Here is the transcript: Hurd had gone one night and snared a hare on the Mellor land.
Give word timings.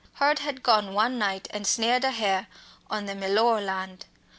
Hurd 0.15 0.39
had 0.39 0.63
gone 0.63 0.95
one 0.95 1.19
night 1.19 1.47
and 1.51 1.67
snared 1.67 2.03
a 2.03 2.09
hare 2.09 2.47
on 2.89 3.05
the 3.05 3.13
Mellor 3.13 3.61
land. 3.61 4.07